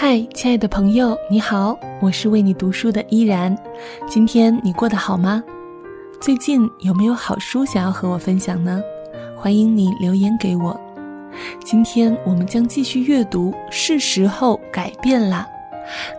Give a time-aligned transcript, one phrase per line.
[0.00, 3.52] 嗨，亲爱的朋友，你好，我是为你读书的依然。
[4.06, 5.42] 今天你过得好吗？
[6.20, 8.80] 最近有没有好书想要和我分享呢？
[9.36, 10.80] 欢迎你留言给我。
[11.64, 15.44] 今天我们将继续阅读《是时候改变啦》。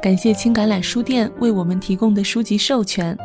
[0.03, 3.17] 感谢青橄榄书店为我们提供的书籍授权。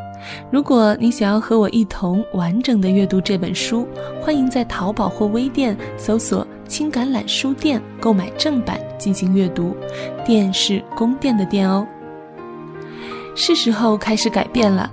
[0.52, 3.88] 如果你想要和我一同完整的阅读这本书，
[4.22, 9.76] 欢迎在淘宝或微店搜索“青橄榄书店”购买正版进行阅读。
[10.26, 11.86] 店是宫殿的殿哦。
[13.36, 14.92] 是时候开始改变了。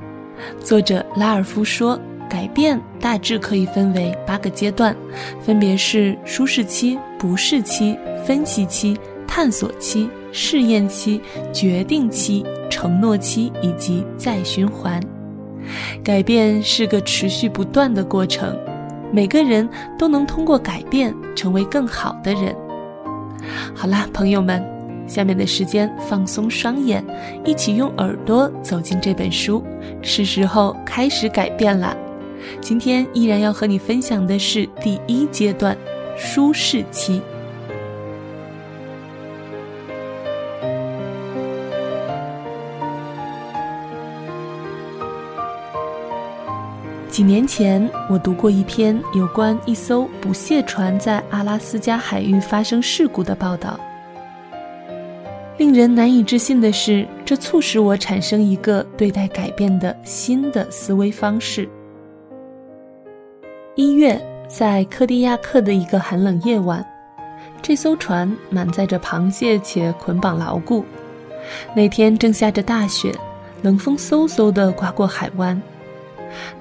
[0.64, 2.00] 作者拉尔夫说，
[2.30, 4.96] 改变大致可以分为八个阶段，
[5.42, 8.96] 分别是舒适期、不适期、分析期、
[9.28, 11.20] 探索期、试验期、
[11.52, 15.02] 决定期、承诺期以及再循环。
[16.04, 18.56] 改变是个持续不断的过程，
[19.12, 19.68] 每个人
[19.98, 21.12] 都能通过改变
[21.42, 22.56] 成为更好的人。
[23.74, 24.64] 好啦，朋友们，
[25.08, 27.04] 下面的时间放松双眼，
[27.44, 29.64] 一起用耳朵走进这本书，
[30.04, 31.98] 是时候开始改变了。
[32.62, 35.76] 今天依然要和你分享的是第一阶段，
[36.16, 37.20] 舒适期。
[47.12, 53.78] 几年前，我读过一篇有关一艘捕蟹船在阿拉斯加海域发生事故的报道。
[55.58, 61.68] 令人难以置信的是，这促使我产生一个对待改变的新的思维方式。
[63.76, 66.84] 一月，在科迪亚克的一个寒冷夜晚，
[67.62, 70.86] 这艘船满载着螃蟹且捆绑牢固。
[71.76, 73.14] 那天正下着大雪，
[73.64, 75.62] 冷风嗖嗖地刮过海湾。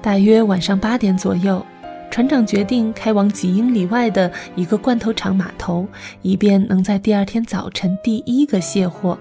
[0.01, 1.65] 大约晚上八点左右，
[2.09, 5.87] 船长决定开往几英里外的一个罐头厂码头，
[6.21, 9.17] 以便能在第二天早晨第一个卸货。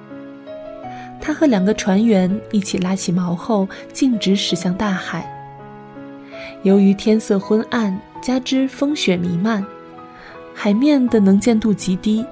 [1.20, 5.30] 他和两个船员一起拉起锚后，径直驶向大海。
[6.62, 9.64] 由于天色昏暗，加之风雪弥漫，
[10.54, 12.24] 海面的能见度极低。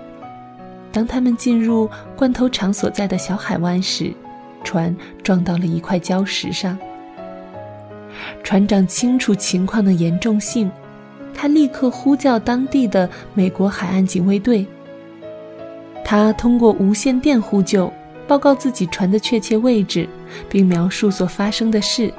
[0.91, 4.13] 当他们进入罐头厂所在的小海湾时，
[4.65, 6.79] 船撞到了一块礁石上。
[8.43, 10.71] 船长清楚情况的严重性，
[11.35, 14.67] 他立刻呼叫当地的美国海岸警卫队。
[16.05, 17.93] 他通过无线电呼救，
[18.27, 20.09] 报告自己船的确切位置，
[20.49, 22.13] 并描述所发生的事。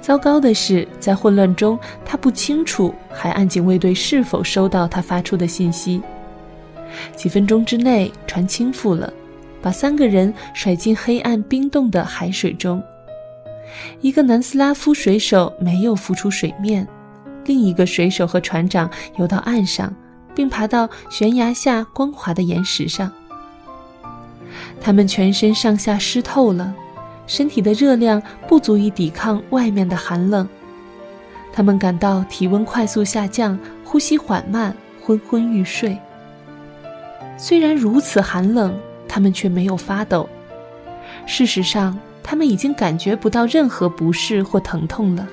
[0.00, 6.00] 糟糕的是，在混乱中，他不清楚海岸警卫队是否收到他发出的信息。
[7.16, 9.12] 几分钟之内，船倾覆了，
[9.60, 12.82] 把三个人甩进黑暗冰冻的海水中。
[14.00, 16.86] 一个南斯拉夫水手没有浮出水面，
[17.44, 19.92] 另一个水手和船长游到岸上，
[20.34, 23.10] 并爬到悬崖下光滑的岩石上。
[24.80, 26.74] 他们全身上下湿透了，
[27.26, 30.48] 身体的热量不足以抵抗外面的寒冷。
[31.52, 35.96] 他们感到体温快速下降，呼吸缓慢，昏昏欲睡。
[37.38, 38.78] 虽然如此寒冷，
[39.08, 40.28] 他们却没有发抖。
[41.26, 45.28] 事实上，他们已经感觉不到任何不适或疼痛了。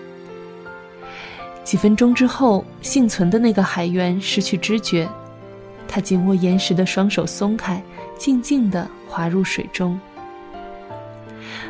[1.63, 5.07] 几分钟之后，幸存的那个海员失去知觉，
[5.87, 7.81] 他紧握岩石的双手松开，
[8.17, 9.99] 静静地滑入水中。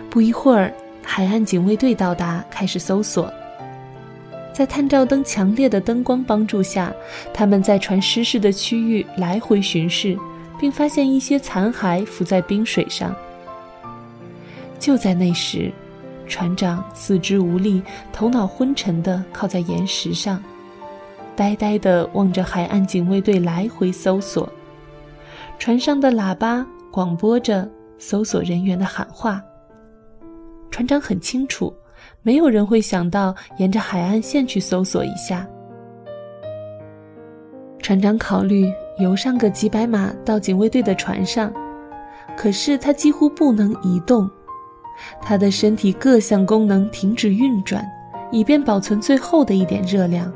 [0.09, 3.31] 不一会儿，海岸警卫队到达，开始搜索。
[4.53, 6.93] 在探照灯强烈的灯光帮助下，
[7.33, 10.17] 他们在船失事的区域来回巡视，
[10.59, 13.15] 并发现一些残骸浮在冰水上。
[14.79, 15.71] 就在那时，
[16.25, 20.41] 船长四肢无力、头脑昏沉地靠在岩石上，
[21.35, 24.49] 呆呆地望着海岸警卫队来回搜索。
[25.57, 29.41] 船上的喇叭广播着搜索人员的喊话。
[30.71, 31.73] 船长很清楚，
[32.21, 35.45] 没有人会想到沿着海岸线去搜索一下。
[37.81, 41.51] 船长考虑游上个几百码到警卫队的船上，
[42.37, 44.29] 可是他几乎不能移动。
[45.21, 47.85] 他的身体各项功能停止运转，
[48.31, 50.31] 以便保存最后的一点热量。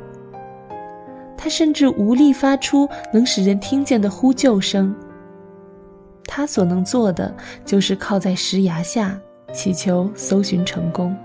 [1.37, 4.95] 他甚至无力发出能使人听见的呼救声。
[6.25, 9.19] 他所能做的就是靠在石崖下，
[9.51, 11.15] 祈求搜寻成功。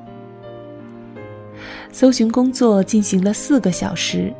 [1.92, 4.32] 搜寻工作进行了四个小时。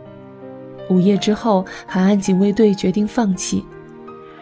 [0.91, 3.65] 午夜之后，海岸警卫队决定放弃。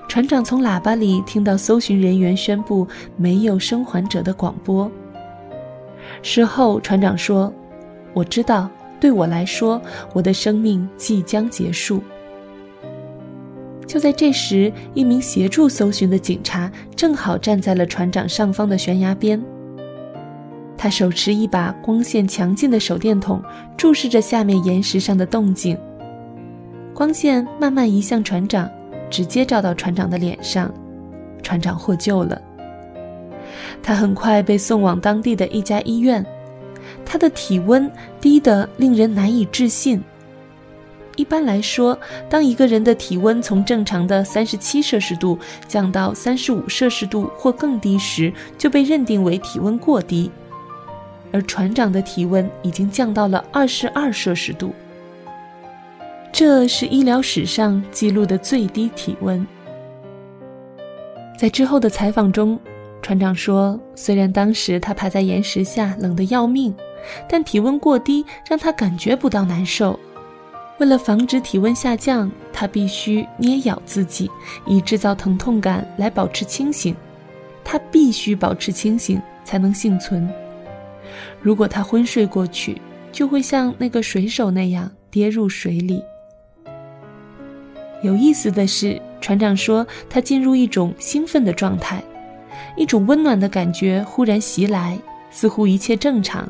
[0.08, 2.87] 船长从喇叭里听到搜寻人员宣布
[3.17, 4.91] 没有生还者的广播。
[6.23, 7.53] 事后，船长说
[8.14, 8.70] ：“我知道，
[9.00, 9.81] 对我来说，
[10.12, 12.00] 我的生命即将结束。”
[13.87, 19.41] 就在这时，一名协助搜寻的警察正好站在了船长上方的悬崖边。
[20.79, 23.43] 他手持一把光线强劲的手电筒，
[23.76, 25.76] 注视着下面岩石上的动静。
[26.94, 28.69] 光线慢慢移向船长，
[29.11, 30.73] 直接照到船长的脸上，
[31.43, 32.41] 船长获救了。
[33.82, 36.25] 他很快被送往当地的一家医院，
[37.05, 40.03] 他的体温低得令人难以置信。
[41.17, 41.99] 一般来说，
[42.29, 50.31] 当一个人的体温从正常的三十七摄氏度降到三十五摄氏度或更低时，就被认定为体温过低。
[51.32, 54.75] 而船长的体温已经降到了二十二摄氏度，
[56.38, 59.47] 这是医疗史上记录的最低体温。
[61.38, 62.61] 在之后的采访中，
[63.00, 66.75] 船长说，虽然当时他趴在岩石下冷得要命，
[67.27, 69.99] 但体温过低让他感觉不到难受。
[70.77, 74.31] 为了防止体温下降，他必须捏咬自己，
[74.67, 76.94] 以制造疼痛感来保持清醒。
[77.65, 80.31] 他必须保持清醒才能幸存。
[81.41, 82.79] 如果他昏睡过去，
[83.11, 86.03] 就会像那个水手那样跌入水里。
[88.06, 92.00] 有意思的是，船长说他进入一种兴奋的状态，
[92.76, 94.97] 一种温暖的感觉忽然袭来，
[95.29, 96.49] 似乎一切正常。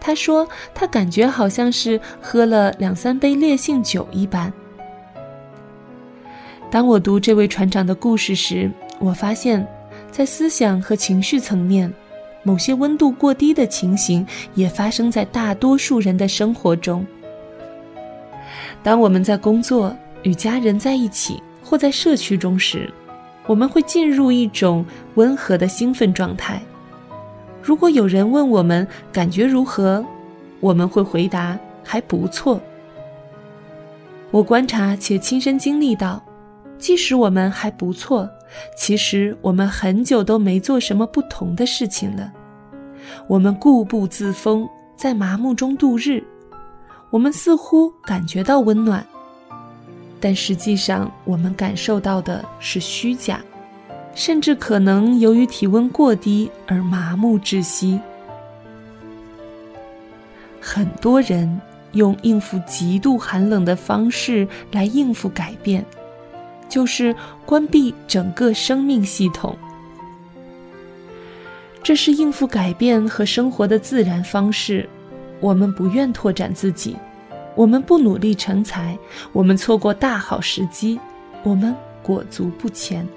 [0.00, 4.52] 他说：“他感觉好像是喝了两三杯烈性酒一般。”
[6.70, 8.70] 当我读这位船长的故事时，
[9.00, 9.66] 我发现，
[10.12, 11.92] 在思想和情绪层面，
[12.44, 17.04] 某些温度过低的情形也发生在大多数人的生活中。
[18.84, 19.96] 当我们在工作、
[20.26, 22.92] 与家人在一起或在社区中时，
[23.46, 24.84] 我们会进入一种
[25.14, 26.60] 温和的兴奋状态。
[27.62, 30.04] 如果有人问我们感觉如何，
[30.58, 32.60] 我们会回答还不错。
[34.32, 36.20] 我观察且亲身经历到，
[36.76, 38.28] 即使我们还不错，
[38.76, 42.32] 其实我们很久都没做什么不同的事情了。
[43.28, 46.20] 我们固步自封，在麻木中度日。
[47.10, 49.06] 我们似乎感觉到温暖，
[50.20, 53.40] 但实际上我们感受到的是虚假。
[54.14, 58.00] 甚至可能由于体温过低而麻木窒息。
[60.58, 61.60] 很多人
[61.92, 65.84] 用应付极度寒冷的方式来应付改变，
[66.66, 67.14] 就是
[67.44, 69.54] 关闭整个生命系统。
[71.82, 74.88] 这是应付改变和生活的自然方式。
[75.40, 76.96] 我们不愿拓展自己，
[77.56, 78.96] 我们不努力成才，
[79.32, 81.00] 我们错过大好时机，
[81.42, 83.08] 我们裹足不前。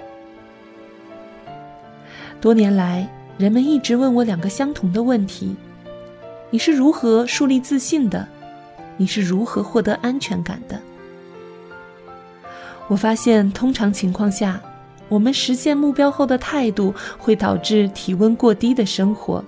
[2.40, 3.06] 多年来，
[3.36, 5.54] 人们一直问我两个相同的问题：
[6.48, 8.26] 你是如何树立自信的？
[8.96, 10.80] 你是如何获得安全感的？
[12.88, 14.58] 我发现，通常情况下，
[15.10, 19.44] 我们实现目标后的态度会导致体温过低的生活。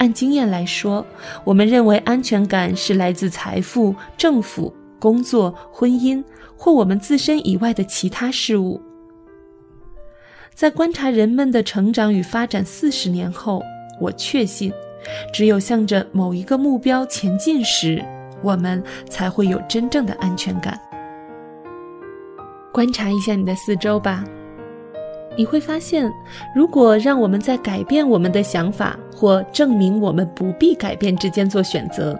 [0.00, 1.06] 按经验来说，
[1.44, 6.24] 我们认为安全感是来自财富、政府、工作、婚姻
[6.56, 8.80] 或我们自身以外的其他事物。
[10.54, 13.62] 在观察人们的成长与发展四十年后，
[14.00, 14.72] 我确信，
[15.34, 18.02] 只有向着某一个目标前进时，
[18.42, 20.80] 我们才会有真正的安全感。
[22.72, 24.24] 观察一下你的四周吧，
[25.36, 26.12] 你会发现，
[26.54, 32.18] 如果让我们在改变我们的想法或证明我们不必改变之间做选择，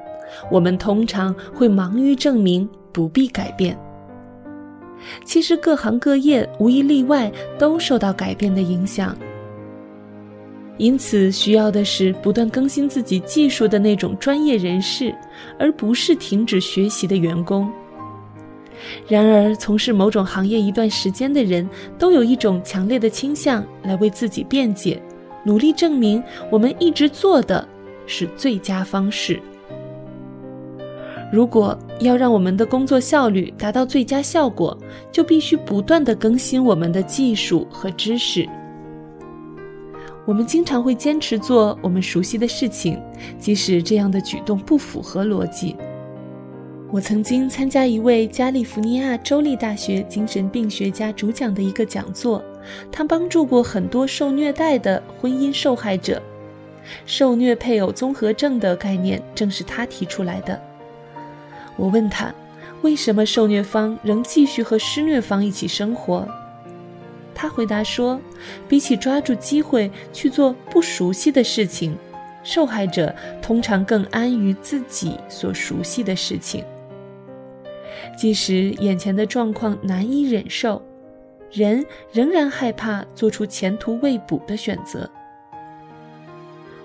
[0.50, 3.76] 我们通常会忙于证明不必改变。
[5.25, 9.17] 其实各行各业无一例外都受到改变的影响，
[10.76, 15.14] 因此需要的是不断更新自己技术的那种专业人士，
[15.59, 17.71] 而不是停止学习的员工。
[19.09, 21.69] 然而，从事某种行业一段时间的人
[21.99, 25.01] 都有一种强烈的倾向来为自己辩解，
[25.45, 27.67] 努力证明我们一直做的
[28.07, 29.41] 是最佳方式。
[31.33, 34.77] 如果要让我们的工作效率达到最佳效果，
[35.13, 38.49] 就必须不断的更新我们的技术和知识。
[40.27, 43.01] 我们经常会坚持做我们熟悉的事情，
[43.39, 45.77] 即使这样的举动不符合逻辑。
[46.92, 52.42] 我曾经参加一位加利福尼亚州立大学精神病学家主讲的一个讲座，
[52.90, 56.20] 他帮助过很多受虐待的婚姻受害者。
[57.06, 60.61] 受虐配偶综合症的概念正是他提出来的。
[61.76, 62.35] 我问他，
[62.82, 66.26] 为什么受虐方仍继续和施虐方一起生活？
[67.32, 68.20] 他回答说，
[68.68, 71.97] 比起抓住机会去做不熟悉的事情，
[72.42, 76.64] 受害者通常更安于自己所熟悉的事情。
[78.16, 80.80] 即使眼前的状况难以忍受，
[81.50, 85.09] 人仍然害怕做出前途未卜的选择。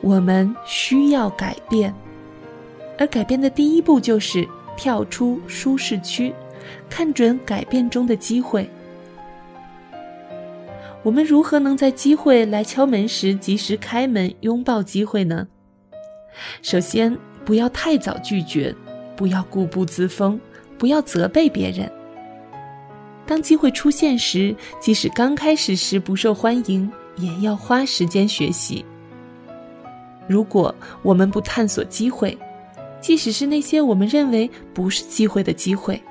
[0.01, 1.93] 我们需要改变，
[2.98, 6.34] 而改变的第一步就是跳出舒适区，
[6.89, 8.69] 看准改变中的机会。
[11.01, 15.48] 我们如何能在机会来敲门时及时开门，拥抱机会呢？
[16.62, 18.75] 首先，不要太早拒绝，
[19.15, 20.39] 不要固步自封，
[20.77, 21.91] 不要责备别人。
[23.25, 28.86] 当机会出现时，即使刚开始时不受欢迎，也要花时间学习。
[30.27, 32.38] 如果我们不探索机会，
[33.01, 36.01] 即使是那些我们认为不是机会的机会，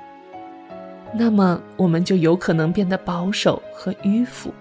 [1.13, 4.53] 那么我们就有可能变得保守和迂腐。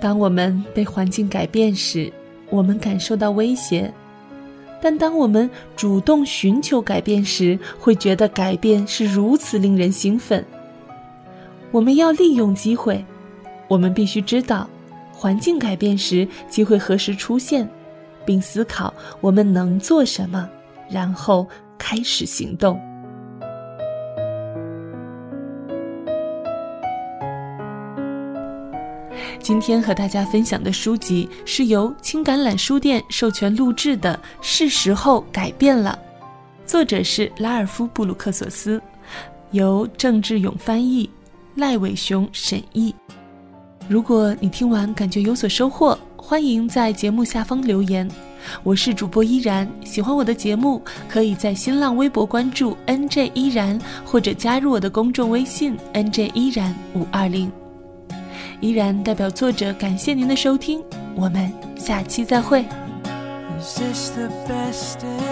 [0.00, 2.12] 当我们被环境改变时，
[2.50, 3.92] 我们感受到威胁；
[4.80, 10.44] 但当我们主动寻求改变时，会觉得改变是如此令人兴奋。
[11.70, 13.04] 我们要利用机会，
[13.68, 14.68] 我们必须知道
[15.12, 17.68] 环境改变时机会何时出现，
[18.24, 20.48] 并思考我们能做什么，
[20.88, 22.80] 然后开始行动。
[29.40, 35.98] 今天和大家分享的书籍是由青橄榄书店授权录制的《是时候改变了》，
[36.70, 38.80] 作者是拉尔夫·布鲁克索斯，
[39.52, 41.08] 由郑志勇翻译，
[41.54, 42.94] 赖伟雄审译。
[43.88, 48.08] 如果你听完感觉有所收获，欢迎在节目下方留言。
[48.62, 57.50] 我是主播依然，喜欢我的节目，可以在新浪微博关注 NJ 依然，或者加入我的公众微信 NJ 依然五二零。
[58.60, 60.82] 依然代表作者感谢您的收听，
[61.14, 62.64] 我们下期再会。
[63.60, 65.27] Is this the best day?